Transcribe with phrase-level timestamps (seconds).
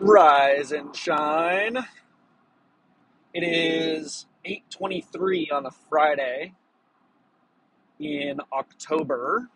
[0.00, 1.78] Rise and shine.
[3.34, 6.54] It is 8:23 on a Friday
[8.00, 9.48] in October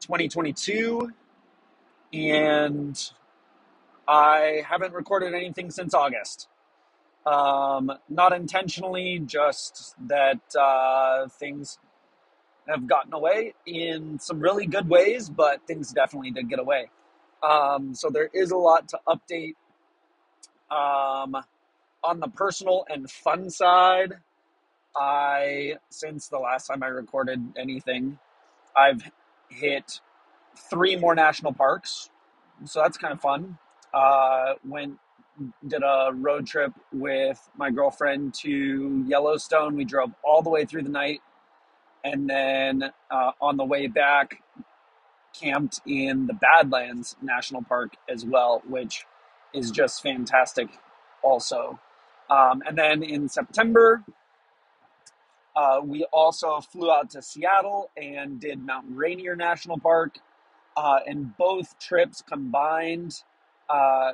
[0.00, 1.12] 2022
[2.12, 3.12] and
[4.08, 6.48] I haven't recorded anything since August.
[7.26, 11.78] Um, not intentionally, just that uh, things
[12.68, 16.90] have gotten away in some really good ways, but things definitely did get away.
[17.42, 19.54] Um, so there is a lot to update
[20.70, 21.36] um,
[22.04, 24.14] on the personal and fun side.
[24.96, 28.18] I, since the last time I recorded anything,
[28.76, 29.02] I've
[29.48, 30.00] hit
[30.70, 32.10] three more national parks.
[32.64, 33.58] So that's kind of fun.
[33.94, 34.98] Uh, went,
[35.66, 39.76] did a road trip with my girlfriend to Yellowstone.
[39.76, 41.20] We drove all the way through the night.
[42.04, 44.42] And then uh, on the way back,
[45.40, 49.04] camped in the Badlands National Park as well, which
[49.54, 50.68] is just fantastic
[51.22, 51.78] also.
[52.28, 54.04] Um, and then in September,
[55.56, 60.16] uh, we also flew out to Seattle and did Mount Rainier National Park.
[60.76, 63.12] Uh, and both trips combined
[63.68, 64.12] uh,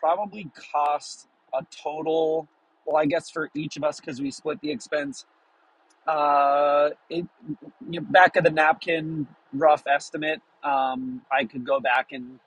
[0.00, 2.48] probably cost a total,
[2.86, 5.26] well, I guess for each of us, because we split the expense,
[6.06, 7.26] uh, it,
[8.10, 10.40] back of the napkin, rough estimate.
[10.64, 12.38] Um, I could go back and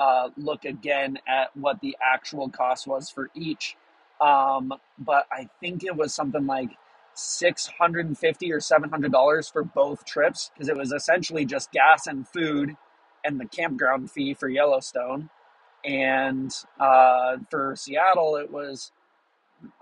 [0.00, 3.76] uh, look again at what the actual cost was for each.
[4.20, 6.70] Um, but I think it was something like
[7.14, 12.76] 650 or 700 dollars for both trips because it was essentially just gas and food
[13.24, 15.30] and the campground fee for Yellowstone.
[15.84, 18.92] And uh, for Seattle, it was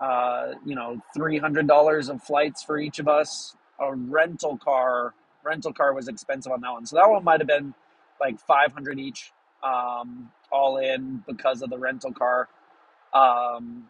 [0.01, 3.55] uh, you know $300 of flights for each of us.
[3.79, 5.13] A rental car
[5.49, 7.73] rental car was expensive on that one, so that one might have been
[8.21, 9.31] like 500 each
[9.63, 12.47] um, all in because of the rental car.
[13.13, 13.87] Um,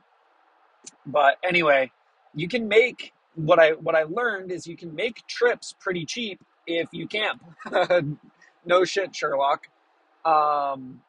[1.05, 1.91] but anyway,
[2.33, 6.41] you can make what I what I learned is you can make trips pretty cheap
[6.67, 7.43] if you camp.
[8.65, 9.67] no shit, Sherlock.
[10.25, 11.01] Um,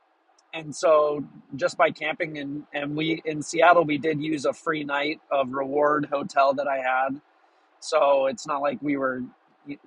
[0.55, 1.25] and so
[1.57, 5.53] just by camping and and we in Seattle we did use a free night of
[5.53, 7.21] reward hotel that I had.
[7.81, 9.23] So it's not like we were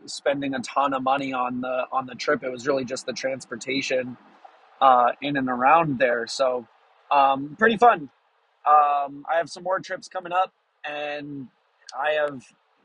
[0.06, 2.44] spending a ton of money on the on the trip.
[2.44, 4.18] It was really just the transportation
[4.82, 6.28] uh, in and around there.
[6.28, 6.68] So
[7.12, 8.10] um, pretty fun.
[8.66, 10.54] Um, I have some more trips coming up,
[10.86, 11.48] and
[11.98, 12.44] I have,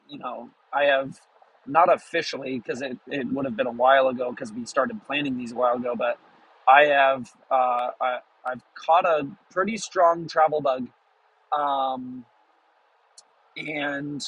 [0.08, 1.20] you know, I have
[1.66, 5.36] not officially because it, it would have been a while ago because we started planning
[5.36, 6.18] these a while ago, but
[6.68, 10.88] I have uh, I, I've caught a pretty strong travel bug,
[11.56, 12.24] um,
[13.56, 14.24] and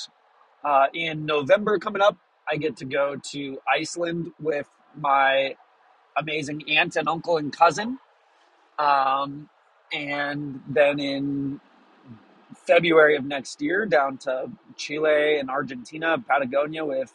[0.65, 2.17] uh, in November coming up,
[2.51, 5.57] I get to go to Iceland with my
[6.17, 7.99] amazing aunt and uncle and cousin.
[8.79, 9.49] Um,
[9.93, 11.61] and then in
[12.67, 17.15] February of next year, down to Chile and Argentina, Patagonia, with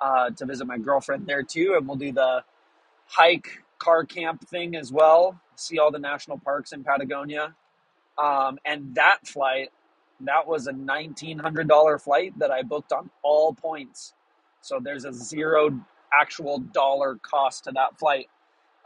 [0.00, 2.44] uh, to visit my girlfriend there too, and we'll do the
[3.06, 5.40] hike car camp thing as well.
[5.56, 7.54] See all the national parks in Patagonia,
[8.22, 9.70] um, and that flight,
[10.20, 14.14] that was a nineteen hundred dollar flight that I booked on all points.
[14.62, 15.80] So there's a zero
[16.12, 18.26] actual dollar cost to that flight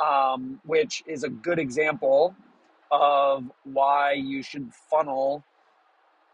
[0.05, 2.37] um, which is a good example
[2.93, 5.45] of why you should funnel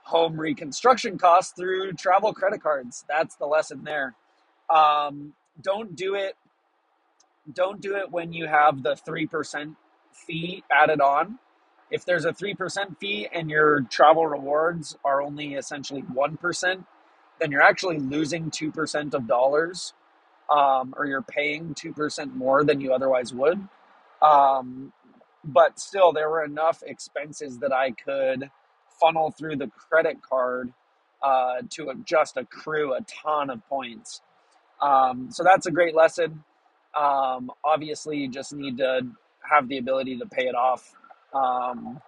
[0.04, 3.04] home reconstruction costs through travel credit cards.
[3.08, 4.14] That's the lesson there.
[4.74, 6.36] Um, don't do it.
[7.52, 9.76] Don't do it when you have the three percent
[10.12, 11.38] fee added on.
[11.90, 16.86] If there's a three percent fee and your travel rewards are only essentially one percent,
[17.40, 19.92] then you're actually losing two percent of dollars
[20.50, 23.68] um, or you're paying 2% more than you otherwise would.
[24.22, 24.92] Um,
[25.44, 28.50] but still, there were enough expenses that I could
[29.00, 30.72] funnel through the credit card
[31.22, 34.20] uh, to just accrue a ton of points.
[34.82, 36.44] Um, so that's a great lesson.
[36.98, 39.02] Um, obviously, you just need to
[39.50, 40.94] have the ability to pay it off
[41.34, 42.00] um,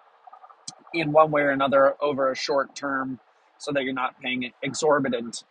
[0.95, 3.21] in one way or another over a short term
[3.63, 5.45] so that you're not paying exorbitant.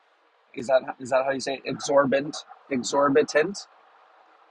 [0.54, 1.62] Is that is that how you say it?
[1.66, 2.38] exorbitant?
[2.70, 3.68] exorbitant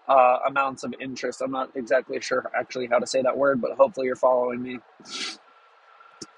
[0.08, 1.40] uh, amounts of interest.
[1.40, 4.78] I'm not exactly sure actually how to say that word, but hopefully you're following me.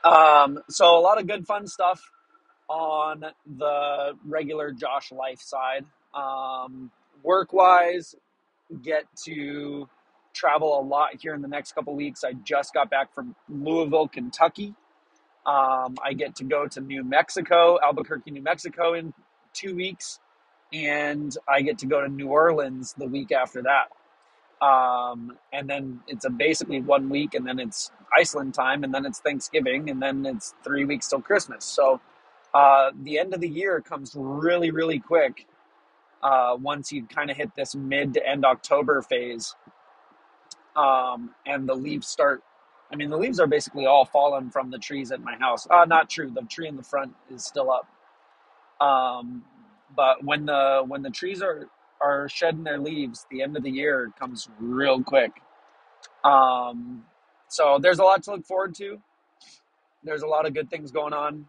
[0.05, 2.11] Um, so a lot of good fun stuff
[2.69, 3.25] on
[3.59, 5.85] the regular Josh life side.
[6.15, 6.91] Um,
[7.23, 8.15] work wise,
[8.83, 9.89] get to
[10.35, 12.25] travel a lot here in the next couple weeks.
[12.25, 14.75] I just got back from Louisville, Kentucky.
[15.45, 19.13] Um, I get to go to New Mexico, Albuquerque, New Mexico in
[19.53, 20.21] two weeks
[20.73, 23.89] and I get to go to New Orleans the week after that.
[24.65, 29.05] Um, and then it's a basically one week, and then it's Iceland time, and then
[29.05, 31.65] it's Thanksgiving, and then it's three weeks till Christmas.
[31.65, 32.01] So
[32.55, 35.47] uh, the end of the year comes really, really quick
[36.23, 39.55] uh, once you kind of hit this mid to end October phase,
[40.77, 42.43] um, and the leaves start.
[42.93, 45.67] I mean, the leaves are basically all fallen from the trees at my house.
[45.71, 46.31] Uh, not true.
[46.31, 47.89] The tree in the front is still up.
[48.81, 49.45] Um,
[49.97, 51.69] but when the when the trees are
[52.03, 55.33] are shedding their leaves, the end of the year comes real quick.
[56.25, 57.05] Um,
[57.49, 59.01] so there's a lot to look forward to.
[60.05, 61.47] There's a lot of good things going on,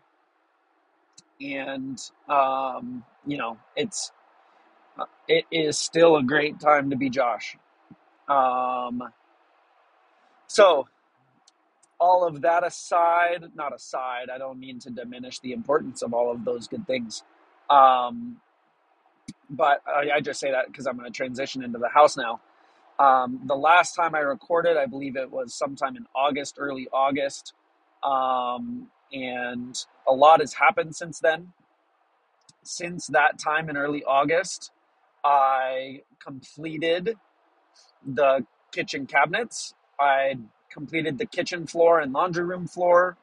[1.41, 1.99] and
[2.29, 4.11] um, you know, it's
[5.27, 7.57] it is still a great time to be Josh.
[8.29, 9.03] Um,
[10.47, 10.87] so
[12.03, 16.29] all of that aside, not aside, I don't mean to diminish the importance of all
[16.29, 17.23] of those good things.
[17.69, 18.41] Um,
[19.49, 22.41] but I, I just say that because I'm going to transition into the house now.
[22.99, 27.53] Um, the last time I recorded, I believe it was sometime in August, early August.
[28.03, 29.73] Um, and
[30.05, 31.53] a lot has happened since then.
[32.63, 34.71] Since that time in early August,
[35.23, 37.15] I completed
[38.05, 39.73] the kitchen cabinets.
[39.99, 40.35] I
[40.73, 43.17] completed the kitchen floor and laundry room floor.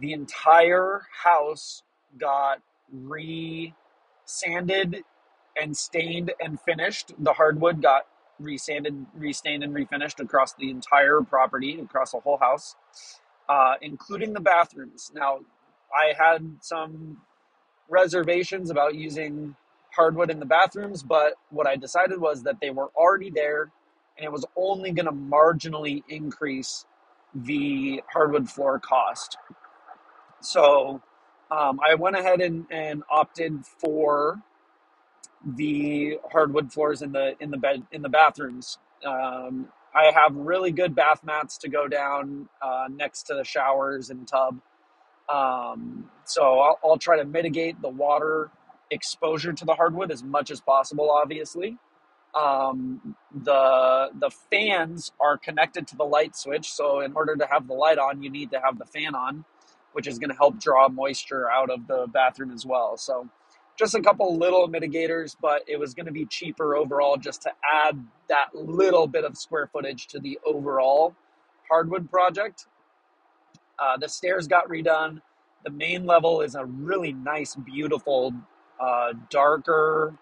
[0.00, 1.82] The entire house
[2.18, 2.60] got
[2.92, 3.74] re
[4.24, 5.04] sanded
[5.60, 7.12] and stained and finished.
[7.18, 8.06] The hardwood got
[8.40, 12.76] resanded, restained, and refinished across the entire property, across the whole house,
[13.48, 15.12] uh, including the bathrooms.
[15.14, 15.40] Now,
[15.94, 17.18] I had some
[17.88, 19.56] reservations about using
[19.94, 23.70] hardwood in the bathrooms, but what I decided was that they were already there
[24.20, 26.84] and it was only going to marginally increase
[27.34, 29.38] the hardwood floor cost.
[30.40, 31.00] So
[31.50, 34.42] um, I went ahead and, and opted for
[35.56, 38.78] the hardwood floors in the in the bed in the bathrooms.
[39.04, 44.10] Um, I have really good bath mats to go down uh, next to the showers
[44.10, 44.60] and tub.
[45.32, 48.50] Um, so I'll, I'll, try to mitigate the water
[48.90, 51.10] exposure to the hardwood as much as possible.
[51.10, 51.78] Obviously,
[52.34, 56.72] um, the the fans are connected to the light switch.
[56.72, 59.44] So in order to have the light on, you need to have the fan on,
[59.92, 62.96] which is going to help draw moisture out of the bathroom as well.
[62.96, 63.28] So
[63.76, 67.50] just a couple little mitigators, but it was going to be cheaper overall just to
[67.84, 67.98] add
[68.28, 71.14] that little bit of square footage to the overall
[71.68, 72.66] hardwood project.
[73.78, 75.20] Uh, the stairs got redone.
[75.64, 78.34] The main level is a really nice, beautiful,
[78.78, 80.14] uh, darker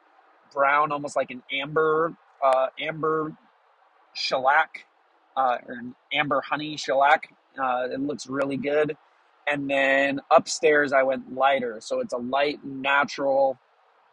[0.52, 2.14] brown, almost like an amber,
[2.44, 3.36] uh, amber
[4.14, 4.84] shellac,
[5.36, 7.28] uh, or an amber honey shellac.
[7.60, 8.96] Uh, it looks really good
[9.50, 13.58] and then upstairs I went lighter, so it's a light natural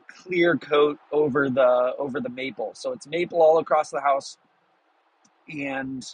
[0.08, 2.72] clear coat over the over the maple.
[2.74, 4.38] So it's maple all across the house,
[5.50, 6.06] and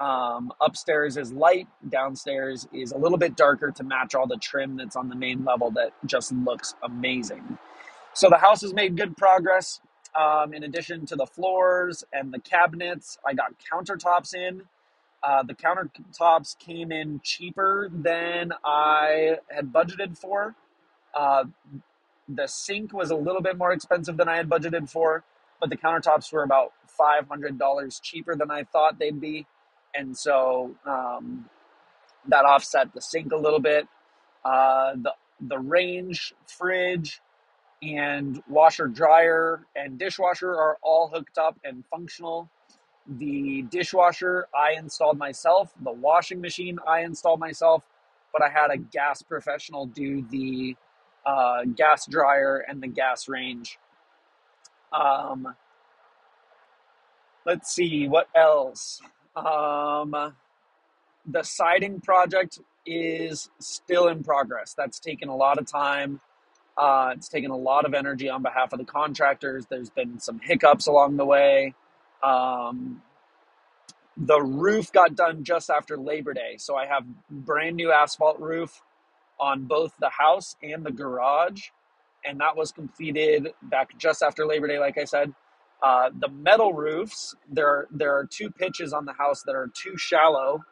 [0.00, 4.76] um, upstairs is light, downstairs is a little bit darker to match all the trim
[4.76, 7.58] that's on the main level that just looks amazing.
[8.16, 9.78] So the house has made good progress.
[10.18, 14.62] Um, in addition to the floors and the cabinets, I got countertops in.
[15.22, 20.54] Uh, the countertops came in cheaper than I had budgeted for.
[21.14, 21.44] Uh,
[22.26, 25.22] the sink was a little bit more expensive than I had budgeted for,
[25.60, 29.46] but the countertops were about $500 cheaper than I thought they'd be.
[29.94, 31.50] And so um,
[32.28, 33.86] that offset the sink a little bit.
[34.42, 37.20] Uh, the, the range, fridge,
[37.82, 42.48] and washer, dryer, and dishwasher are all hooked up and functional.
[43.06, 47.84] The dishwasher I installed myself, the washing machine I installed myself,
[48.32, 50.76] but I had a gas professional do the
[51.24, 53.78] uh, gas dryer and the gas range.
[54.92, 55.54] Um,
[57.44, 59.00] let's see what else.
[59.34, 60.34] Um,
[61.26, 64.74] the siding project is still in progress.
[64.74, 66.20] That's taken a lot of time.
[66.78, 69.66] Uh, it's taken a lot of energy on behalf of the contractors.
[69.66, 71.74] There's been some hiccups along the way.
[72.22, 73.02] Um,
[74.16, 78.82] the roof got done just after Labor Day, so I have brand new asphalt roof
[79.40, 81.68] on both the house and the garage,
[82.24, 84.78] and that was completed back just after Labor Day.
[84.80, 85.34] Like I said,
[85.82, 89.96] uh, the metal roofs there there are two pitches on the house that are too
[89.98, 90.64] shallow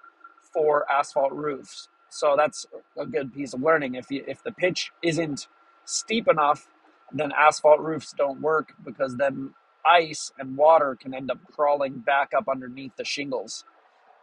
[0.54, 2.66] for asphalt roofs, so that's
[2.98, 3.96] a good piece of learning.
[3.96, 5.48] If you, if the pitch isn't
[5.84, 6.68] steep enough,
[7.12, 9.54] then asphalt roofs don't work because then
[9.86, 13.64] ice and water can end up crawling back up underneath the shingles.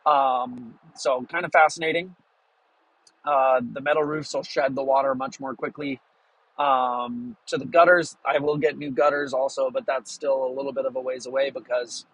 [0.05, 2.15] Um, so, kind of fascinating.
[3.25, 6.01] Uh, the metal roofs will shed the water much more quickly.
[6.57, 10.73] Um, to the gutters, I will get new gutters also, but that's still a little
[10.73, 12.05] bit of a ways away because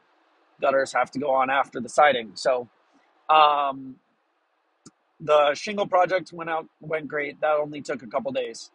[0.62, 2.32] gutters have to go on after the siding.
[2.36, 2.68] So
[3.30, 3.96] um,
[5.20, 7.42] the shingle project went out went great.
[7.42, 8.72] That only took a couple days.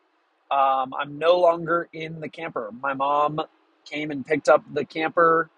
[0.53, 2.71] Um, I'm no longer in the camper.
[2.83, 3.41] My mom
[3.87, 5.51] came and picked up the camper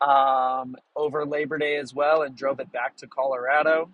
[0.00, 3.90] um, over Labor Day as well and drove it back to Colorado.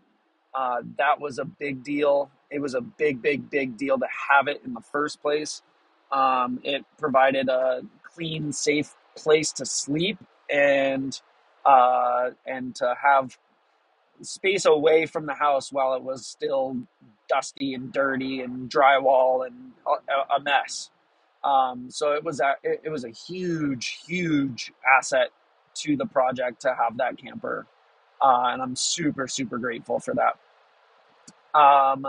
[0.54, 2.30] Uh, that was a big deal.
[2.50, 5.62] It was a big, big, big deal to have it in the first place.
[6.12, 10.18] Um, it provided a clean, safe place to sleep
[10.50, 11.20] and
[11.64, 13.38] uh, and to have
[14.22, 16.76] space away from the house while it was still
[17.28, 20.90] dusty and dirty and drywall and a, a mess.
[21.44, 25.28] Um, so it was a it, it was a huge, huge asset
[25.74, 27.66] to the project to have that camper,
[28.20, 30.38] uh, and I'm super, super grateful for that.
[31.58, 32.06] Um,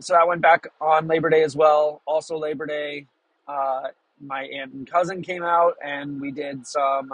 [0.00, 2.02] so I went back on Labor Day as well.
[2.06, 3.06] Also Labor Day,
[3.48, 3.88] uh,
[4.20, 7.12] my aunt and cousin came out, and we did some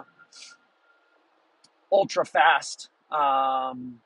[1.93, 4.01] ultra fast um,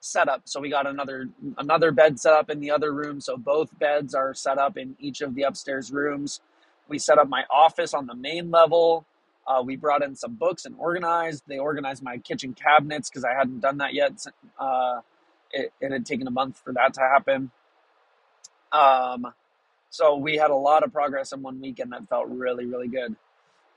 [0.00, 0.42] set up.
[0.44, 1.28] So we got another
[1.58, 3.20] another bed set up in the other room.
[3.20, 6.40] So both beds are set up in each of the upstairs rooms.
[6.88, 9.06] We set up my office on the main level.
[9.46, 11.44] Uh, we brought in some books and organized.
[11.46, 14.12] They organized my kitchen cabinets because I hadn't done that yet.
[14.58, 15.00] Uh,
[15.50, 17.50] it, it, had taken a month for that to happen.
[18.70, 19.32] Um,
[19.90, 23.16] so we had a lot of progress in one weekend that felt really, really good.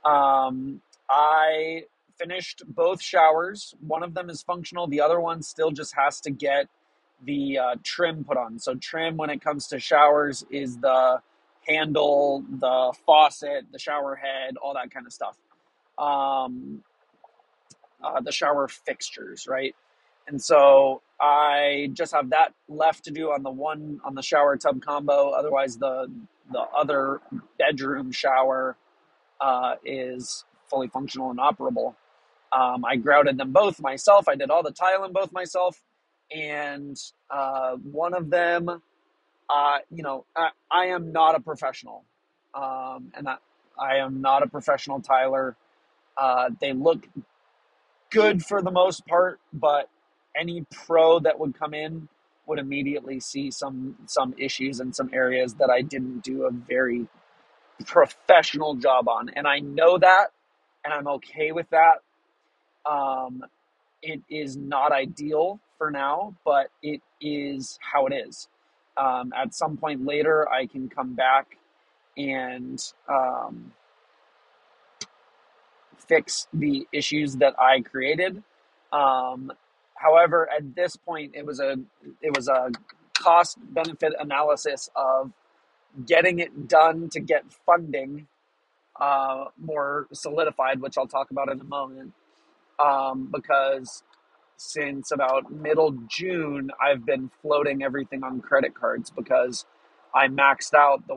[0.03, 1.85] Um, I
[2.17, 3.75] finished both showers.
[3.85, 4.87] One of them is functional.
[4.87, 6.67] The other one still just has to get
[7.23, 8.59] the uh, trim put on.
[8.59, 11.21] So trim when it comes to showers is the
[11.67, 15.37] handle, the faucet, the shower head, all that kind of stuff.
[15.97, 16.83] Um,
[18.03, 19.75] uh, the shower fixtures, right?
[20.27, 24.57] And so I just have that left to do on the one on the shower
[24.57, 25.29] tub combo.
[25.29, 26.11] Otherwise, the
[26.51, 27.21] the other
[27.57, 28.77] bedroom shower
[29.41, 31.95] uh, is fully functional and operable.
[32.51, 34.27] Um, I grouted them both myself.
[34.27, 35.81] I did all the tile in both myself,
[36.31, 36.97] and
[37.29, 38.69] uh, one of them,
[39.49, 42.05] uh, you know, I, I, am not a professional,
[42.53, 43.37] um, and I,
[43.79, 45.55] I, am not a professional tiler.
[46.17, 47.07] Uh, they look
[48.09, 49.89] good for the most part, but
[50.35, 52.07] any pro that would come in
[52.47, 57.07] would immediately see some some issues in some areas that I didn't do a very
[57.85, 60.27] professional job on, and I know that,
[60.83, 61.99] and I'm okay with that
[62.89, 63.43] um,
[64.01, 68.47] it is not ideal for now, but it is how it is.
[68.97, 71.57] Um, at some point later, I can come back
[72.17, 73.73] and um,
[75.97, 78.43] fix the issues that I created.
[78.93, 79.51] Um,
[79.95, 81.77] however, at this point, it was a
[82.21, 82.71] it was a
[83.17, 85.31] cost benefit analysis of
[86.05, 88.27] getting it done to get funding
[88.99, 92.13] uh, more solidified, which I'll talk about in a moment
[92.83, 94.03] um, because
[94.57, 99.65] since about middle June, I've been floating everything on credit cards because
[100.15, 101.15] I maxed out the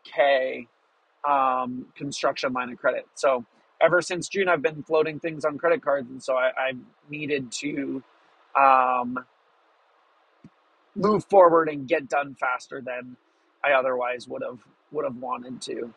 [0.00, 0.66] 105k
[1.28, 3.06] um, construction line of credit.
[3.14, 3.44] So
[3.80, 6.72] ever since June, I've been floating things on credit cards, and so I, I
[7.10, 8.02] needed to
[8.58, 9.18] um,
[10.96, 13.16] move forward and get done faster than
[13.64, 14.58] I otherwise would have
[14.92, 15.92] would have wanted to.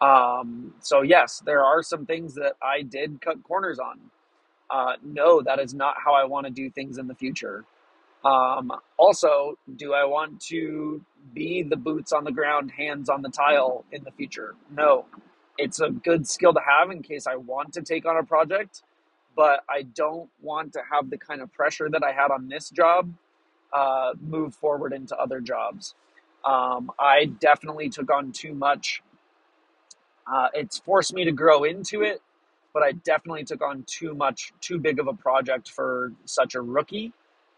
[0.00, 3.98] Um, so yes, there are some things that I did cut corners on.
[4.68, 7.64] Uh, no, that is not how I want to do things in the future.
[8.24, 13.28] Um, also, do I want to be the boots on the ground, hands on the
[13.28, 14.54] tile in the future?
[14.70, 15.06] No.
[15.58, 18.82] It's a good skill to have in case I want to take on a project,
[19.36, 22.68] but I don't want to have the kind of pressure that I had on this
[22.68, 23.12] job
[23.72, 25.94] uh, move forward into other jobs.
[26.44, 29.02] Um, I definitely took on too much
[30.32, 32.20] uh, it's forced me to grow into it,
[32.72, 36.60] but I definitely took on too much, too big of a project for such a
[36.60, 37.12] rookie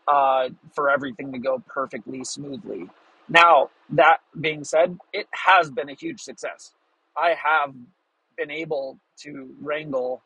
[0.06, 2.88] uh, for everything to go perfectly smoothly.
[3.28, 6.72] Now, that being said, it has been a huge success.
[7.16, 7.74] I have
[8.36, 10.22] been able to wrangle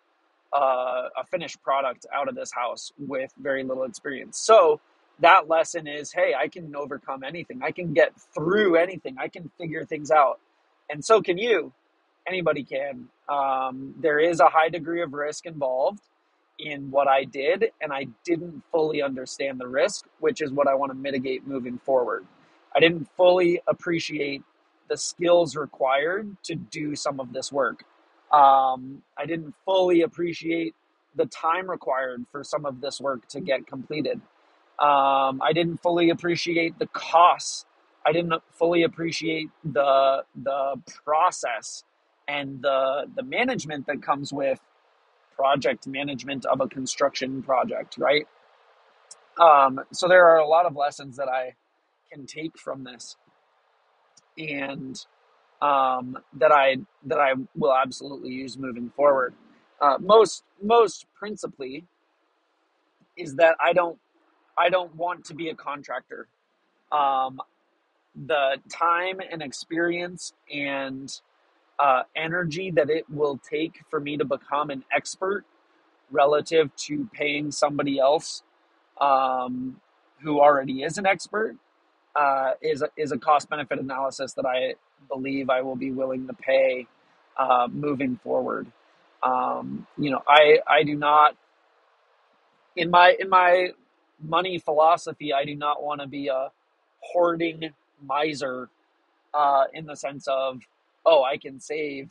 [0.52, 4.38] uh, a finished product out of this house with very little experience.
[4.38, 4.80] So,
[5.20, 7.60] that lesson is hey, I can overcome anything.
[7.62, 9.16] I can get through anything.
[9.18, 10.40] I can figure things out.
[10.90, 11.72] And so can you
[12.26, 13.08] anybody can.
[13.28, 16.00] Um, there is a high degree of risk involved
[16.58, 20.74] in what I did, and I didn't fully understand the risk, which is what I
[20.74, 22.26] want to mitigate moving forward.
[22.74, 24.42] I didn't fully appreciate
[24.88, 27.84] the skills required to do some of this work.
[28.32, 30.74] Um, I didn't fully appreciate
[31.16, 34.20] the time required for some of this work to get completed.
[34.78, 37.66] Um, I didn't fully appreciate the costs.
[38.06, 41.84] I didn't fully appreciate the the process
[42.28, 44.60] and the the management that comes with
[45.36, 48.26] project management of a construction project, right?
[49.40, 51.54] Um, so there are a lot of lessons that I
[52.12, 53.16] can take from this,
[54.38, 55.04] and
[55.60, 56.76] um, that I
[57.06, 59.34] that I will absolutely use moving forward.
[59.80, 61.84] Uh, most most principally
[63.16, 63.98] is that I don't
[64.58, 66.28] I don't want to be a contractor.
[66.90, 67.40] Um,
[68.14, 71.10] the time and experience and
[71.78, 75.44] uh, energy that it will take for me to become an expert
[76.10, 78.42] relative to paying somebody else
[79.00, 79.80] um,
[80.22, 81.56] who already is an expert
[82.16, 84.74] uh, is a, is a cost benefit analysis that I
[85.08, 86.88] believe I will be willing to pay
[87.38, 88.68] uh, moving forward.
[89.24, 91.36] Um, you know, I I do not
[92.76, 93.70] in my in my
[94.22, 95.32] money philosophy.
[95.32, 96.50] I do not want to be a
[97.00, 97.70] hoarding
[98.04, 98.70] miser
[99.34, 100.60] uh, in the sense of
[101.06, 102.10] oh I can save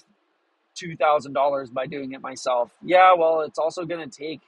[0.76, 2.72] two thousand dollars by doing it myself.
[2.84, 4.42] Yeah, well, it's also going to take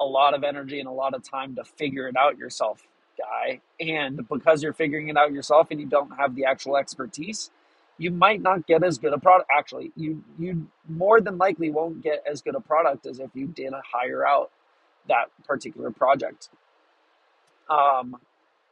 [0.00, 2.82] a lot of energy and a lot of time to figure it out yourself,
[3.18, 3.60] guy.
[3.80, 7.50] And because you're figuring it out yourself and you don't have the actual expertise,
[7.98, 9.50] you might not get as good a product.
[9.56, 13.46] Actually, you you more than likely won't get as good a product as if you
[13.46, 14.50] did hire out
[15.08, 16.48] that particular project.
[17.68, 18.16] Um,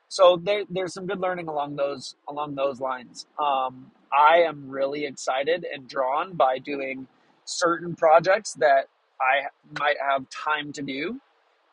[0.09, 3.27] so there, there's some good learning along those along those lines.
[3.39, 7.07] Um, I am really excited and drawn by doing
[7.45, 8.89] certain projects that
[9.21, 9.49] I
[9.79, 11.21] might have time to do,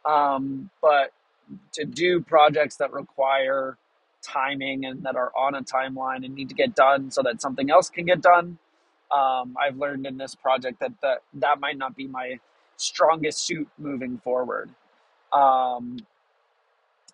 [0.05, 1.11] um, but
[1.73, 3.77] to do projects that require
[4.21, 7.69] timing and that are on a timeline and need to get done so that something
[7.69, 8.57] else can get done.
[9.15, 12.39] Um, I've learned in this project that, that that might not be my
[12.77, 14.71] strongest suit moving forward.
[15.31, 15.97] Um,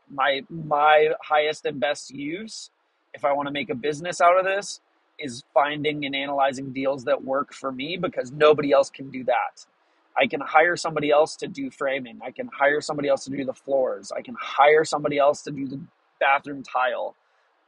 [0.10, 2.70] my my highest and best use,
[3.13, 4.82] if I want to make a business out of this,
[5.22, 9.66] is finding and analyzing deals that work for me because nobody else can do that.
[10.18, 12.20] I can hire somebody else to do framing.
[12.24, 14.12] I can hire somebody else to do the floors.
[14.12, 15.79] I can hire somebody else to do the
[16.20, 17.16] bathroom tile.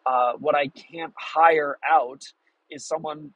[0.05, 2.23] Uh, what I can't hire out
[2.71, 3.31] is someone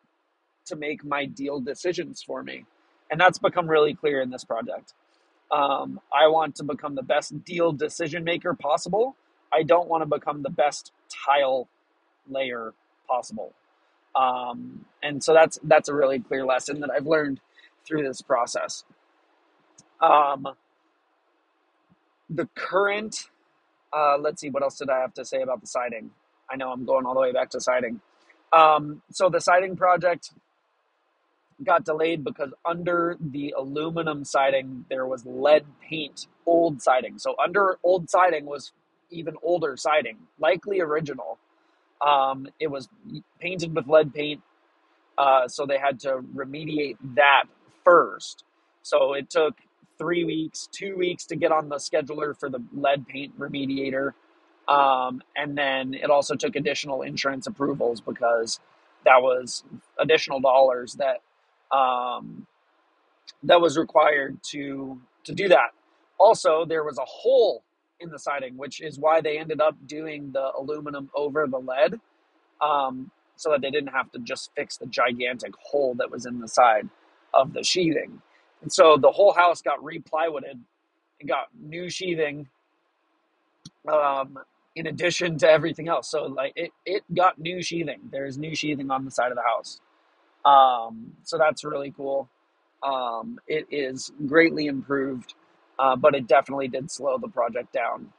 [0.67, 2.65] to make my deal decisions for me.
[3.11, 4.93] And that's become really clear in this project.
[5.51, 9.15] Um, I want to become the best deal decision maker possible.
[9.53, 10.91] I don't want to become the best
[11.25, 11.69] tile
[12.29, 12.73] layer
[13.09, 13.53] possible.
[14.17, 17.41] Um, and so that's that's a really clear lesson that I've learned
[17.87, 18.85] through this process.
[20.01, 20.47] Um,
[22.29, 23.29] the current,
[23.93, 26.11] uh, let's see, what else did I have to say about the siding?
[26.51, 28.01] I know I'm going all the way back to siding.
[28.53, 30.31] Um, so the siding project
[31.63, 37.19] got delayed because under the aluminum siding there was lead paint, old siding.
[37.19, 38.71] So under old siding was
[39.09, 41.39] even older siding, likely original.
[42.05, 42.89] Um, it was
[43.39, 44.41] painted with lead paint,
[45.17, 47.45] uh, so they had to remediate that
[47.83, 48.43] first.
[48.83, 49.55] So it took
[49.97, 54.13] three weeks, two weeks to get on the scheduler for the lead paint remediator.
[54.67, 58.59] Um, and then it also took additional insurance approvals because
[59.05, 59.63] that was
[59.99, 61.21] additional dollars that
[61.75, 62.47] um,
[63.43, 65.71] that was required to to do that.
[66.19, 67.63] Also, there was a hole
[67.99, 71.99] in the siding, which is why they ended up doing the aluminum over the lead,
[72.61, 76.39] um, so that they didn't have to just fix the gigantic hole that was in
[76.39, 76.89] the side
[77.33, 78.21] of the sheathing.
[78.61, 80.59] And so the whole house got replywooded
[81.19, 82.49] and got new sheathing
[83.91, 84.37] um,
[84.75, 86.09] in addition to everything else.
[86.09, 87.99] So like it, it got new sheathing.
[88.11, 89.79] There's new sheathing on the side of the house.
[90.45, 92.29] Um, so that's really cool.
[92.83, 95.35] Um, it is greatly improved,
[95.79, 98.13] uh, but it definitely did slow the project down.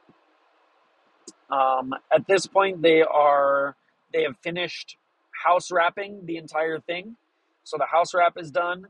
[1.51, 3.75] Um, at this point, they are
[4.13, 4.97] they have finished
[5.43, 7.15] house wrapping the entire thing.
[7.63, 8.87] So the house wrap is done,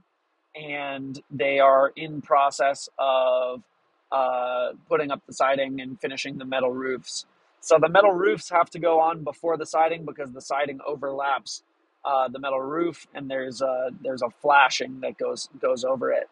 [0.55, 3.63] and they are in process of
[4.11, 7.25] uh, putting up the siding and finishing the metal roofs.
[7.61, 11.63] So the metal roofs have to go on before the siding because the siding overlaps
[12.05, 16.29] uh, the metal roof, and there's a there's a flashing that goes goes over it.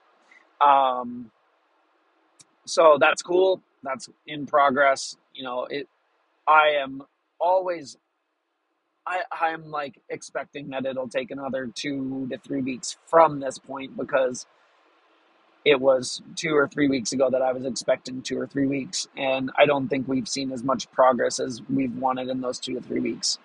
[0.62, 1.32] Um,
[2.68, 3.62] so that's cool.
[3.84, 5.18] That's in progress.
[5.34, 5.88] You know, it.
[6.48, 7.04] I am
[7.40, 7.98] always.
[9.08, 13.98] I I'm like expecting that it'll take another two to three weeks from this point
[13.98, 14.46] because
[15.66, 19.08] it was two or three weeks ago that I was expecting two or three weeks,
[19.18, 22.76] and I don't think we've seen as much progress as we've wanted in those two
[22.76, 23.38] to three weeks.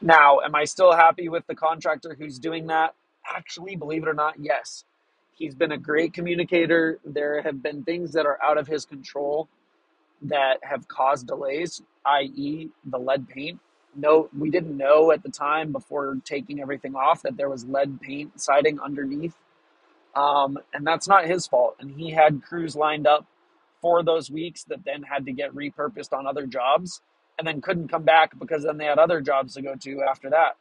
[0.00, 2.94] Now, am I still happy with the contractor who's doing that?
[3.28, 4.84] Actually, believe it or not, yes.
[5.38, 6.98] He's been a great communicator.
[7.04, 9.48] There have been things that are out of his control
[10.22, 13.60] that have caused delays, i.e., the lead paint.
[13.96, 18.00] know we didn't know at the time before taking everything off that there was lead
[18.00, 19.36] paint siding underneath
[20.16, 23.26] um, and that's not his fault and he had crews lined up
[23.82, 27.02] for those weeks that then had to get repurposed on other jobs
[27.38, 30.30] and then couldn't come back because then they had other jobs to go to after
[30.30, 30.56] that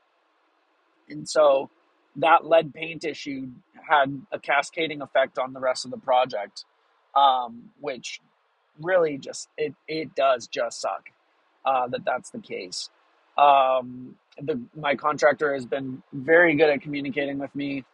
[1.09, 1.69] and so
[2.17, 3.47] that lead paint issue
[3.89, 6.65] had a cascading effect on the rest of the project
[7.15, 8.21] um, which
[8.81, 11.09] really just it, it does just suck
[11.65, 12.89] uh, that that's the case
[13.37, 17.85] um, the, my contractor has been very good at communicating with me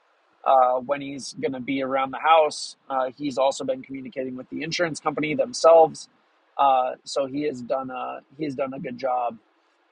[0.46, 2.78] uh, when he's going to be around the house.
[2.90, 6.10] Uh, he's also been communicating with the insurance company themselves.
[6.58, 9.38] Uh, so he has done a he's done a good job,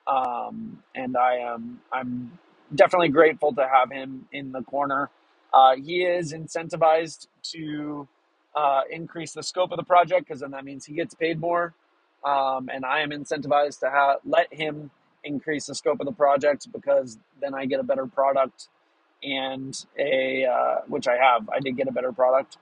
[0.08, 2.40] um, and I am I'm
[2.76, 5.10] definitely grateful to have him in the corner.
[5.54, 8.08] Uh, he is incentivized to
[8.56, 11.74] uh, increase the scope of the project because then that means he gets paid more,
[12.26, 14.92] um, and I am incentivized to ha- let him
[15.24, 18.70] increase the scope of the project because then I get a better product
[19.24, 21.50] and a uh, which I have.
[21.50, 22.58] I did get a better product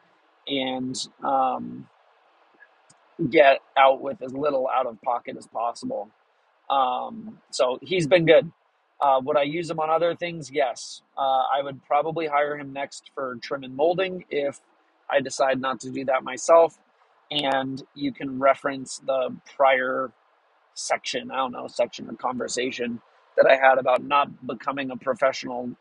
[0.48, 1.88] and um,
[3.30, 6.10] get out with as little out of pocket as possible.
[6.70, 8.52] Um, so he's been good.
[9.02, 10.52] Uh, would I use him on other things?
[10.52, 11.02] Yes.
[11.18, 14.62] Uh, I would probably hire him next for trim and molding if
[15.10, 16.80] I decide not to do that myself.
[17.32, 20.12] And you can reference the prior
[20.76, 23.02] section, I don't know, section or conversation
[23.38, 25.72] that I had about not becoming a professional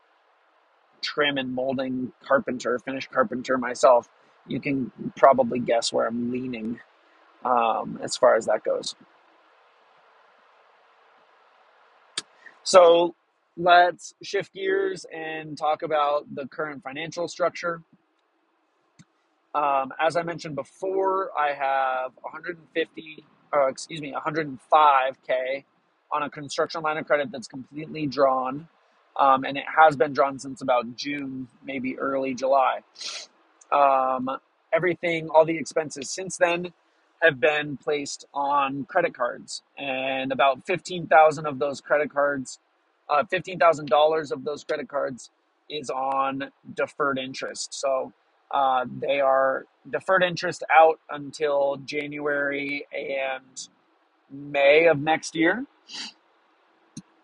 [1.01, 4.09] trim and molding carpenter, finished carpenter myself,
[4.47, 6.79] you can probably guess where I'm leaning
[7.45, 8.95] um, as far as that goes.
[12.69, 13.15] So
[13.57, 17.81] let's shift gears and talk about the current financial structure.
[19.55, 25.63] Um, as I mentioned before, I have 150, or excuse me, 105k
[26.11, 28.67] on a construction line of credit that's completely drawn
[29.19, 32.81] um, and it has been drawn since about June, maybe early July.
[33.71, 34.29] Um,
[34.71, 36.71] everything, all the expenses since then
[37.21, 42.59] have been placed on credit cards, and about fifteen thousand of those credit cards,
[43.09, 45.29] uh, fifteen thousand dollars of those credit cards
[45.69, 47.73] is on deferred interest.
[47.73, 48.13] So
[48.51, 53.69] uh, they are deferred interest out until January and
[54.31, 55.65] May of next year,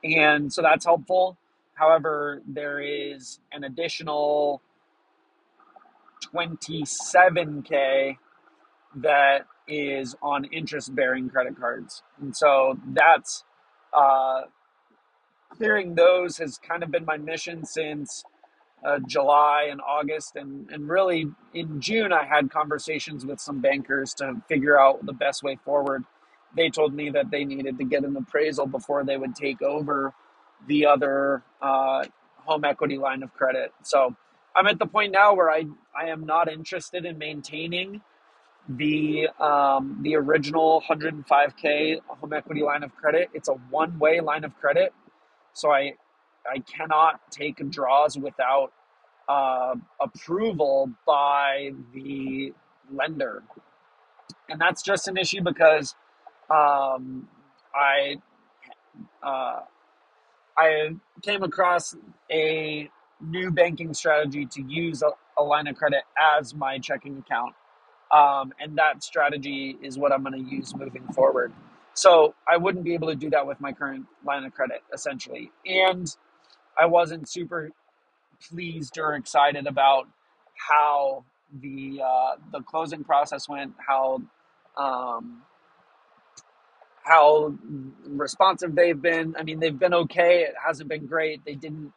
[0.03, 1.37] and so that's helpful.
[1.75, 4.61] However, there is an additional
[6.33, 8.17] 27K
[8.95, 12.03] that is on interest bearing credit cards.
[12.21, 13.43] And so that's
[13.93, 14.43] uh,
[15.49, 18.23] clearing those has kind of been my mission since
[18.85, 20.35] uh, July and August.
[20.35, 25.13] And, and really in June, I had conversations with some bankers to figure out the
[25.13, 26.03] best way forward.
[26.55, 30.13] They told me that they needed to get an appraisal before they would take over
[30.67, 32.05] the other uh,
[32.37, 33.73] home equity line of credit.
[33.83, 34.15] So
[34.55, 35.65] I'm at the point now where I,
[35.97, 38.01] I am not interested in maintaining
[38.69, 43.29] the um, the original 105k home equity line of credit.
[43.33, 44.93] It's a one way line of credit,
[45.53, 45.95] so I
[46.49, 48.71] I cannot take draws without
[49.29, 52.53] uh, approval by the
[52.93, 53.43] lender,
[54.49, 55.95] and that's just an issue because
[56.49, 57.27] um,
[57.75, 58.17] I
[59.23, 59.61] uh,
[60.57, 61.95] I came across
[62.31, 62.89] a
[63.21, 66.03] new banking strategy to use a, a line of credit
[66.37, 67.55] as my checking account.
[68.15, 71.53] Um, and that strategy is what I'm going to use moving forward.
[71.93, 75.51] So I wouldn't be able to do that with my current line of credit, essentially.
[75.65, 76.07] And
[76.79, 77.71] I wasn't super
[78.49, 80.07] pleased or excited about
[80.69, 81.25] how
[81.61, 84.21] the uh, the closing process went, how
[84.77, 85.41] um,
[87.03, 87.53] how
[88.07, 89.35] responsive they've been.
[89.37, 90.43] I mean, they've been okay.
[90.43, 91.45] It hasn't been great.
[91.45, 91.93] They didn't.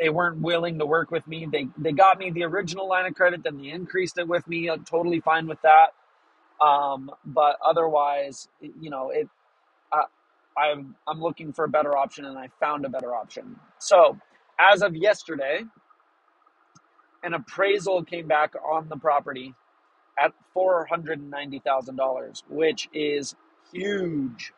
[0.00, 1.46] They weren't willing to work with me.
[1.52, 4.70] They they got me the original line of credit, then they increased it with me.
[4.70, 5.94] I'm totally fine with that.
[6.64, 9.28] Um, but otherwise, you know, it.
[10.56, 13.56] I'm I'm looking for a better option, and I found a better option.
[13.78, 14.18] So,
[14.60, 15.62] as of yesterday,
[17.24, 19.54] an appraisal came back on the property
[20.22, 23.36] at four hundred and ninety thousand dollars, which is
[23.72, 24.52] huge.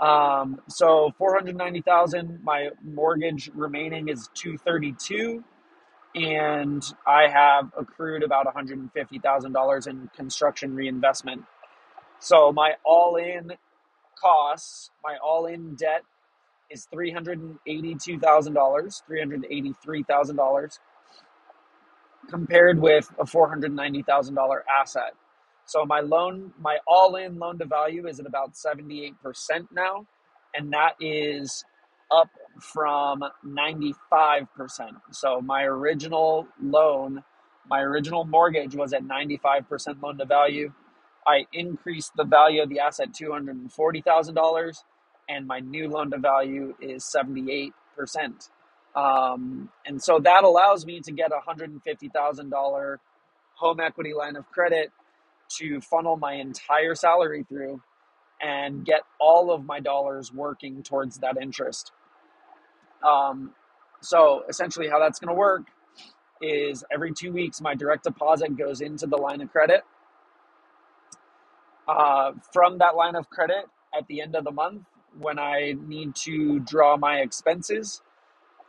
[0.00, 5.44] Um, so 490,000, my mortgage remaining is 232
[6.14, 11.44] and I have accrued about $150,000 in construction reinvestment.
[12.18, 13.52] So my all-in
[14.20, 16.02] costs, my all-in debt
[16.70, 20.78] is $382,000, $383,000
[22.28, 25.14] compared with a $490,000 asset.
[25.70, 29.14] So my loan, my all-in loan to value is at about 78%
[29.70, 30.04] now,
[30.52, 31.64] and that is
[32.10, 32.28] up
[32.60, 33.94] from 95%.
[35.12, 37.22] So my original loan,
[37.68, 40.72] my original mortgage was at 95% loan to value.
[41.24, 44.76] I increased the value of the asset $240,000
[45.28, 47.70] and my new loan to value is 78%.
[48.96, 52.96] Um, and so that allows me to get a $150,000
[53.54, 54.90] home equity line of credit
[55.58, 57.82] to funnel my entire salary through
[58.40, 61.92] and get all of my dollars working towards that interest.
[63.04, 63.52] Um,
[64.00, 65.66] so essentially, how that's going to work
[66.40, 69.82] is every two weeks, my direct deposit goes into the line of credit.
[71.86, 74.82] Uh, from that line of credit, at the end of the month,
[75.18, 78.00] when I need to draw my expenses,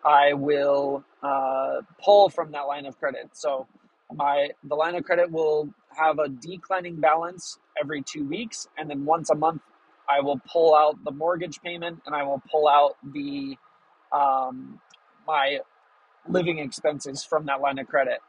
[0.04, 3.30] I will uh, pull from that line of credit.
[3.34, 3.68] So
[4.16, 9.06] my the line of credit will have a declining balance every two weeks, and then
[9.06, 9.62] once a month,
[10.10, 13.58] I will pull out the mortgage payment and I will pull out the
[14.12, 14.80] um,
[15.28, 15.60] my
[16.30, 18.20] living expenses from that line of credit.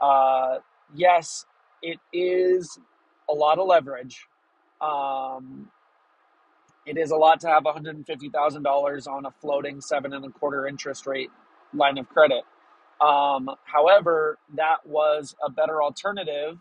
[0.00, 0.58] Uh,
[0.94, 1.46] yes,
[1.82, 2.78] it is
[3.30, 4.26] a lot of leverage.
[4.80, 5.70] Um,
[6.86, 11.06] it is a lot to have $150,000 on a floating seven and a quarter interest
[11.06, 11.30] rate
[11.74, 12.44] line of credit.
[13.00, 16.58] Um, however, that was a better alternative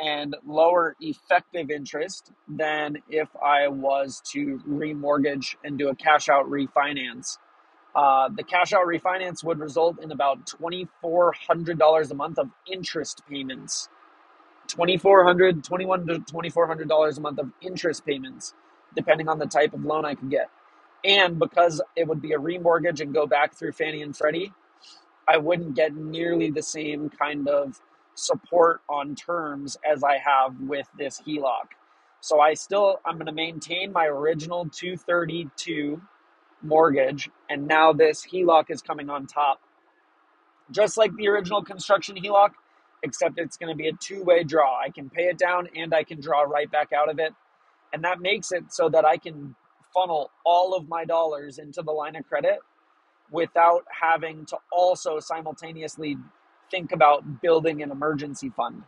[0.00, 6.46] and lower effective interest than if I was to remortgage and do a cash out
[6.46, 7.38] refinance.
[7.94, 13.88] Uh, the cash out refinance would result in about $2,400 a month of interest payments.
[14.68, 18.54] $2,400, $21 to $2,400 a month of interest payments,
[18.94, 20.50] depending on the type of loan I could get.
[21.04, 24.52] And because it would be a remortgage and go back through Fannie and Freddie,
[25.28, 27.80] I wouldn't get nearly the same kind of
[28.14, 31.68] support on terms as I have with this HELOC.
[32.20, 36.00] So I still I'm going to maintain my original 232
[36.62, 39.60] mortgage, and now this HELOC is coming on top.
[40.70, 42.50] Just like the original construction HELOC,
[43.02, 44.80] except it's going to be a two way draw.
[44.80, 47.32] I can pay it down and I can draw right back out of it.
[47.92, 49.54] And that makes it so that I can
[49.94, 52.58] funnel all of my dollars into the line of credit
[53.32, 56.16] without having to also simultaneously
[56.70, 58.84] think about building an emergency fund.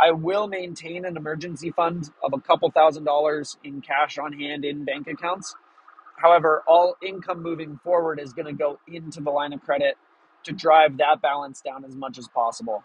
[0.00, 4.64] I will maintain an emergency fund of a couple thousand dollars in cash on hand
[4.64, 5.54] in bank accounts
[6.16, 9.96] However, all income moving forward is going to go into the line of credit
[10.44, 12.84] to drive that balance down as much as possible.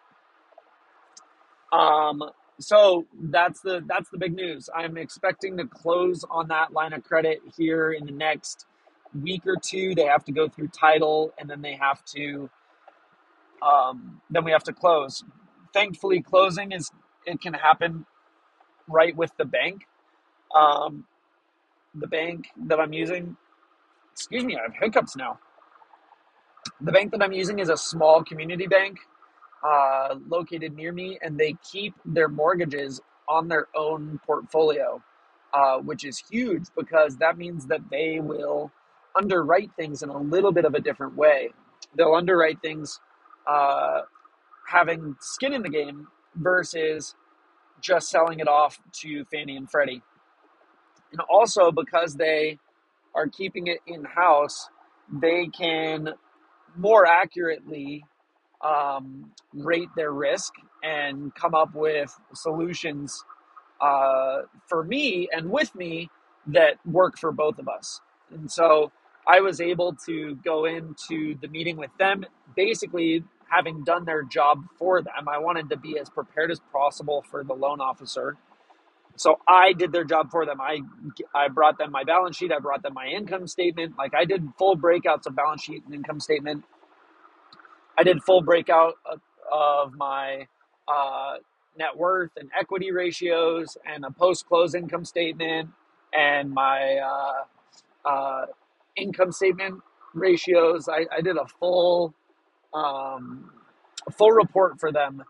[1.74, 2.24] Um,
[2.60, 4.70] so that's the that's the big news.
[4.76, 8.66] I'm expecting to close on that line of credit here in the next
[9.22, 9.96] week or two.
[9.96, 12.50] They have to go through title, and then they have to
[13.62, 15.24] um, then we have to close.
[15.74, 16.92] Thankfully, closing is
[17.26, 18.06] it can happen
[18.88, 19.88] right with the bank.
[20.56, 21.06] Um,
[21.96, 23.36] the bank that I'm using,
[24.14, 25.40] excuse me, I have hiccups now.
[26.82, 29.00] The bank that I'm using is a small community bank
[29.64, 35.02] uh, located near me, and they keep their mortgages on their own portfolio,
[35.54, 38.72] uh, which is huge because that means that they will
[39.18, 41.50] underwrite things in a little bit of a different way.
[41.98, 43.00] They'll underwrite things
[43.48, 44.02] uh,
[44.68, 47.16] having skin in the game versus
[47.82, 50.02] just selling it off to Fannie and Freddie
[51.12, 52.60] and also because they
[53.16, 54.70] are keeping it in house,
[55.12, 56.10] they can
[56.78, 58.06] more accurately
[58.64, 60.54] um, rate their risk
[60.84, 63.24] and come up with solutions
[63.82, 66.10] uh, for me and with me
[66.48, 68.02] that work for both of us.
[68.32, 68.92] And so
[69.28, 74.64] I was able to go into the meeting with them, basically having done their job
[74.80, 75.28] for them.
[75.30, 78.36] I wanted to be as prepared as possible for the loan officer
[79.18, 80.60] so I did their job for them.
[80.62, 80.80] I
[81.36, 82.52] I brought them my balance sheet.
[82.52, 83.96] I brought them my income statement.
[83.98, 86.66] Like I did full breakouts of balance sheet and income statement.
[87.98, 89.20] I did full breakout of,
[89.96, 90.48] my
[90.88, 91.38] uh,
[91.78, 95.70] net worth and equity ratios and a post close income statement
[96.14, 97.60] and my uh,
[98.10, 98.46] uh,
[98.98, 99.82] income statement
[100.14, 100.90] ratios.
[100.90, 102.14] I, I did a full
[102.74, 103.52] um,
[104.18, 105.24] full report for them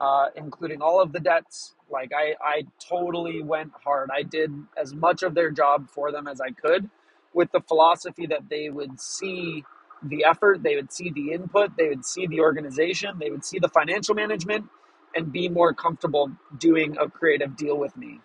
[0.00, 1.74] uh, including all of the debts.
[1.90, 4.10] Like I, I totally went hard.
[4.14, 6.90] I did as much of their job for them as I could
[7.34, 9.64] with the philosophy that they would see
[10.02, 13.58] the effort, they would see the input, they would see the organization, they would see
[13.58, 14.66] the financial management
[15.14, 18.20] and be more comfortable doing a creative deal with me.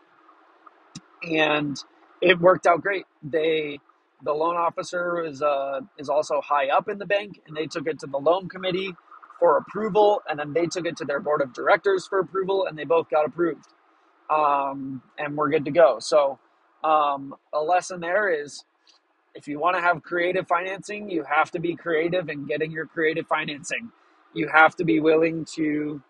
[1.24, 1.78] And
[2.22, 3.06] it worked out great.
[3.24, 3.80] They
[4.24, 7.88] the loan officer is uh, is also high up in the bank and they took
[7.88, 8.96] it to the loan committee
[9.40, 12.78] for approval, and then they took it to their board of directors for approval, and
[12.78, 13.68] they both got approved,
[14.30, 16.00] um, and we're good to go.
[16.00, 16.40] So,
[16.84, 18.64] um, a lesson there is
[19.36, 22.86] if you want to have creative financing, you have to be creative in getting your
[22.86, 23.92] creative financing.
[24.34, 26.02] You have to be willing to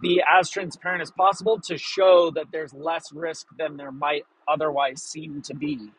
[0.00, 5.02] be as transparent as possible to show that there's less risk than there might otherwise
[5.02, 5.90] seem to be.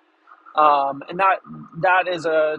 [0.55, 1.39] Um, and that
[1.81, 2.57] that is a,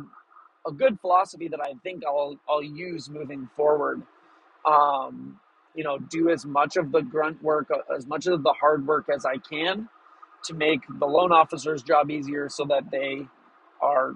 [0.66, 4.02] a good philosophy that I think I'll I'll use moving forward.
[4.66, 5.40] Um,
[5.74, 9.06] you know, do as much of the grunt work, as much of the hard work
[9.14, 9.88] as I can
[10.44, 13.26] to make the loan officer's job easier so that they
[13.80, 14.14] are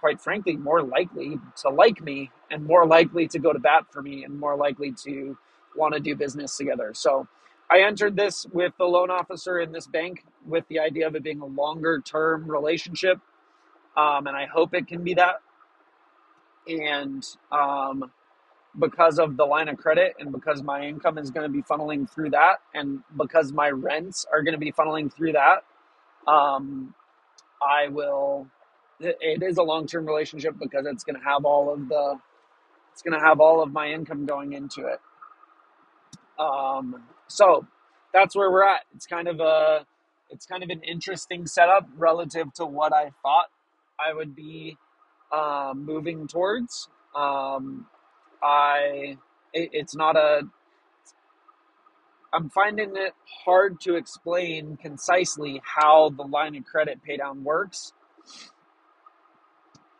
[0.00, 4.02] quite frankly more likely to like me and more likely to go to bat for
[4.02, 5.36] me and more likely to
[5.76, 6.92] want to do business together.
[6.94, 7.28] So
[7.70, 11.22] I entered this with the loan officer in this bank with the idea of it
[11.22, 13.18] being a longer term relationship.
[13.96, 15.36] Um, and I hope it can be that.
[16.68, 18.10] And um,
[18.78, 22.10] because of the line of credit and because my income is going to be funneling
[22.10, 25.64] through that and because my rents are going to be funneling through that,
[26.30, 26.94] um,
[27.62, 28.46] I will.
[29.00, 32.18] It is a long term relationship because it's going to have all of the.
[32.92, 35.00] It's going to have all of my income going into it.
[36.38, 37.66] Um, so
[38.12, 38.82] that's where we're at.
[38.94, 39.86] It's kind of a.
[40.30, 43.46] It's kind of an interesting setup relative to what I thought
[44.00, 44.78] I would be
[45.32, 46.88] um, moving towards.
[47.14, 47.86] Um,
[48.42, 49.18] I.
[49.52, 50.42] It, it's not a.
[52.32, 53.12] I'm finding it
[53.44, 57.92] hard to explain concisely how the line of credit paydown works,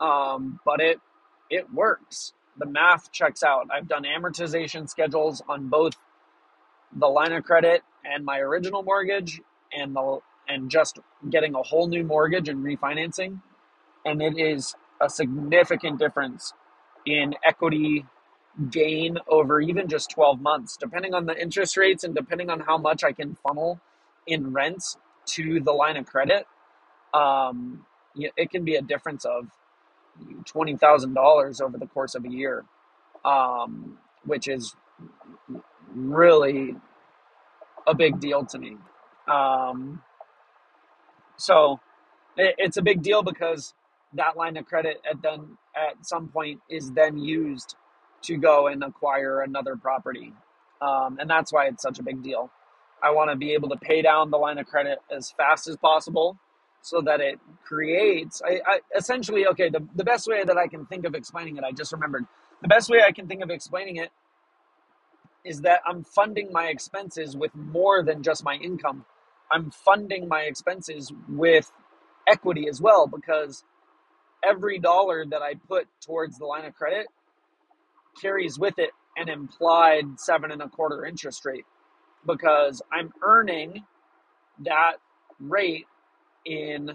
[0.01, 1.01] um, but it
[1.51, 2.33] it works.
[2.59, 3.69] The math checks out.
[3.73, 5.95] I've done amortization schedules on both
[6.97, 9.41] the line of credit and my original mortgage,
[9.73, 10.99] and the and just
[11.31, 13.41] getting a whole new mortgage and refinancing,
[14.05, 16.53] and it is a significant difference
[17.07, 18.07] in equity
[18.71, 22.79] gain over even just 12 months, depending on the interest rates and depending on how
[22.79, 23.81] much I can funnel
[24.27, 26.47] in rents to the line of credit.
[27.15, 29.49] Um, it can be a difference of
[30.45, 32.65] $20,000 over the course of a year,
[33.25, 34.77] um, which is
[35.95, 36.77] really
[37.87, 38.77] a big deal to me.
[39.29, 40.03] Um,
[41.37, 41.81] so
[42.37, 43.75] it, it's a big deal because
[44.15, 47.77] that line of credit at then at some point is then used
[48.23, 50.33] to go and acquire another property.
[50.81, 52.51] Um, and that's why it's such a big deal.
[53.03, 55.77] I want to be able to pay down the line of credit as fast as
[55.77, 56.39] possible
[56.83, 60.87] so that it creates, I, I, essentially, okay, the, the best way that I can
[60.87, 62.27] think of explaining it, I just remembered,
[62.61, 64.11] the best way I can think of explaining it
[65.45, 69.05] is that I'm funding my expenses with more than just my income.
[69.51, 71.71] I'm funding my expenses with
[72.29, 73.65] equity as well because
[74.45, 77.07] every dollar that I put towards the line of credit
[78.21, 81.67] carries with it an implied seven and a quarter interest rate
[82.27, 83.85] because I'm earning
[84.65, 84.95] that
[85.41, 85.87] rate
[86.47, 86.93] in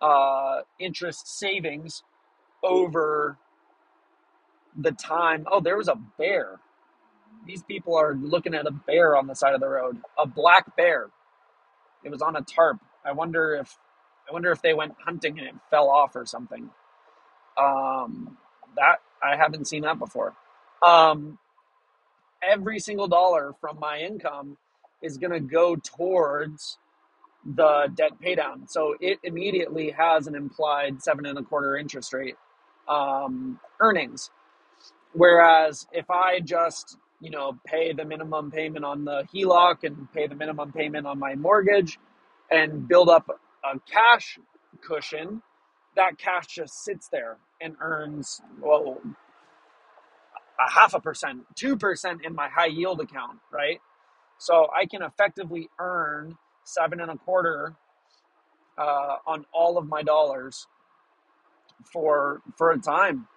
[0.00, 2.02] uh, interest savings
[2.62, 3.38] over
[4.76, 5.46] the time.
[5.50, 6.60] Oh, there was a bear.
[7.46, 10.76] These people are looking at a bear on the side of the road, a black
[10.76, 11.08] bear.
[12.04, 12.78] It was on a tarp.
[13.04, 13.76] I wonder if
[14.28, 16.70] I wonder if they went hunting and it fell off or something.
[17.58, 18.36] Um,
[18.76, 20.34] that I haven't seen that before.
[20.86, 21.38] Um,
[22.42, 24.56] every single dollar from my income
[25.02, 26.78] is going to go towards
[27.44, 28.68] the debt paydown.
[28.68, 32.36] So it immediately has an implied seven and a quarter interest rate
[32.88, 34.30] um, earnings.
[35.12, 40.26] Whereas if I just, you know, pay the minimum payment on the HELOC and pay
[40.26, 41.98] the minimum payment on my mortgage
[42.50, 43.28] and build up
[43.64, 44.38] a cash
[44.86, 45.42] cushion,
[45.96, 48.98] that cash just sits there and earns, well,
[50.60, 53.80] a half a percent, 2% in my high yield account, right?
[54.38, 57.74] So I can effectively earn seven and a quarter
[58.78, 60.66] uh, on all of my dollars
[61.92, 63.28] for for a time.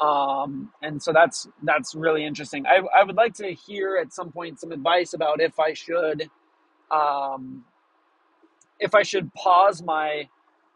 [0.00, 2.66] Um, and so that's that's really interesting.
[2.66, 6.30] I, I would like to hear at some point some advice about if I should
[6.90, 7.64] um,
[8.80, 10.28] if I should pause my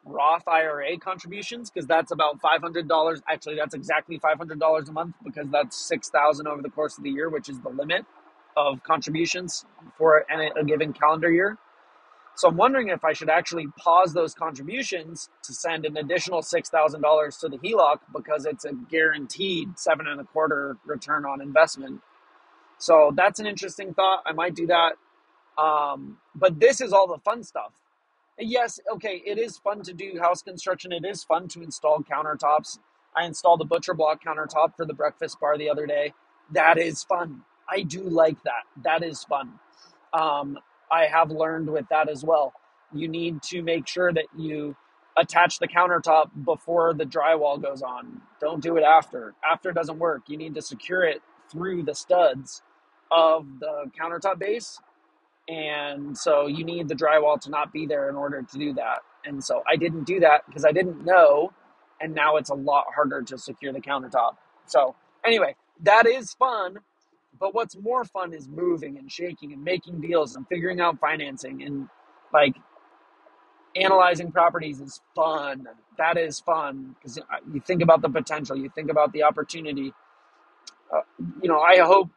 [0.04, 3.22] Roth IRA contributions because that's about five hundred dollars.
[3.28, 6.98] Actually, that's exactly five hundred dollars a month because that's six thousand over the course
[6.98, 8.06] of the year, which is the limit
[8.56, 9.66] of contributions
[9.98, 11.58] for a given calendar year.
[12.36, 16.70] So I'm wondering if I should actually pause those contributions to send an additional six
[16.70, 21.42] thousand dollars to the HELOC because it's a guaranteed seven and a quarter return on
[21.42, 22.00] investment.
[22.78, 24.22] So that's an interesting thought.
[24.26, 24.94] I might do that.
[25.62, 27.72] Um, but this is all the fun stuff
[28.38, 30.92] yes, okay, it is fun to do house construction.
[30.92, 32.78] It is fun to install countertops.
[33.16, 36.14] I installed a butcher block countertop for the breakfast bar the other day.
[36.52, 37.42] That is fun.
[37.70, 38.64] I do like that.
[38.84, 39.54] That is fun.
[40.12, 40.58] Um,
[40.92, 42.52] I have learned with that as well.
[42.92, 44.76] You need to make sure that you
[45.16, 48.20] attach the countertop before the drywall goes on.
[48.40, 49.34] Don't do it after.
[49.50, 50.22] After doesn't work.
[50.28, 52.62] You need to secure it through the studs
[53.10, 54.78] of the countertop base.
[55.48, 59.00] And so you need the drywall to not be there in order to do that.
[59.24, 61.52] And so I didn't do that because I didn't know.
[62.00, 64.36] And now it's a lot harder to secure the countertop.
[64.66, 66.78] So, anyway, that is fun.
[67.38, 71.62] But what's more fun is moving and shaking and making deals and figuring out financing
[71.62, 71.88] and
[72.32, 72.54] like
[73.76, 75.66] analyzing properties is fun.
[75.98, 77.18] That is fun because
[77.52, 79.92] you think about the potential, you think about the opportunity.
[80.92, 81.00] Uh,
[81.42, 82.10] you know, I hope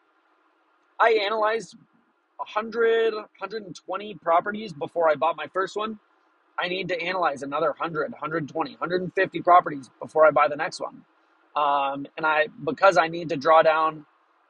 [0.99, 1.75] I analyzed
[2.37, 5.99] 100, 120 properties before I bought my first one.
[6.59, 11.03] I need to analyze another 100, 120, 150 properties before I buy the next one.
[11.55, 14.05] Um, and I, because I need to draw down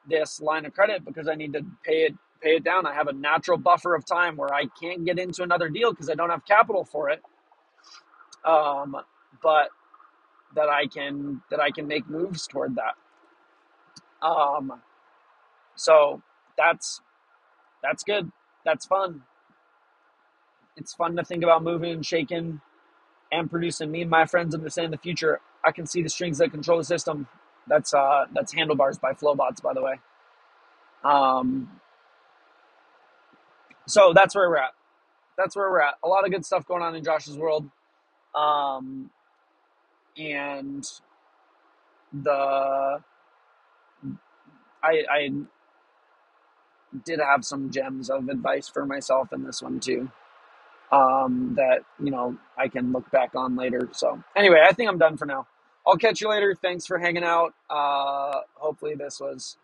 [0.10, 2.86] this line of credit because I need to pay it pay it down.
[2.86, 6.10] I have a natural buffer of time where I can't get into another deal because
[6.10, 7.22] I don't have capital for it.
[8.46, 8.98] Um,
[9.44, 9.70] but
[10.56, 12.96] that I can that I can make moves toward that.
[14.26, 14.82] Um,
[15.76, 16.22] so
[16.58, 17.02] that's
[17.84, 18.32] that's good.
[18.66, 19.24] That's fun.
[20.78, 22.62] It's fun to think about moving and shaking
[23.32, 23.92] and producing.
[23.92, 25.42] Me and my friends understand the future.
[25.64, 27.28] I can see the strings that control the system.
[27.68, 29.96] That's uh that's handlebars by Flobots, by the way.
[31.04, 31.70] Um,
[33.88, 34.74] so that's where we're at.
[35.38, 35.96] That's where we're at.
[36.04, 37.70] A lot of good stuff going on in Josh's world.
[38.36, 39.12] Um,
[40.18, 40.86] and
[42.14, 43.02] the
[44.84, 45.30] I, I
[47.06, 50.12] did have some gems of advice for myself in this one too.
[50.92, 53.90] Um, that you know I can look back on later.
[53.94, 55.48] So anyway, I think I'm done for now.
[55.88, 56.56] I'll catch you later.
[56.60, 57.54] Thanks for hanging out.
[57.70, 59.58] Uh, hopefully this was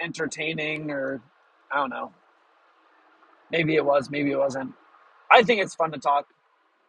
[0.00, 1.20] entertaining or
[1.72, 2.12] I don't know.
[3.50, 4.72] Maybe it was, maybe it wasn't.
[5.30, 6.26] I think it's fun to talk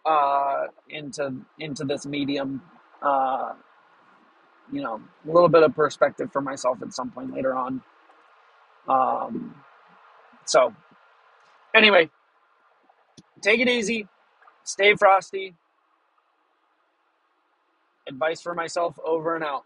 [0.05, 2.61] uh, into into this medium.
[3.01, 3.53] Uh,
[4.71, 7.81] you know, a little bit of perspective for myself at some point later on.
[8.87, 9.55] Um,
[10.45, 10.73] so,
[11.75, 12.09] anyway,
[13.41, 14.07] take it easy,
[14.63, 15.55] stay frosty.
[18.09, 19.65] Advice for myself over and out.